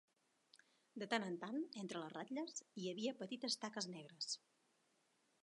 De 1.03 1.07
tant 1.11 1.25
en 1.25 1.37
tant, 1.43 1.59
entre 1.81 2.01
les 2.05 2.15
ratlles, 2.15 2.57
hi 2.85 2.89
havia 2.95 3.15
petites 3.21 3.61
taques 3.67 3.91
negres. 3.99 4.35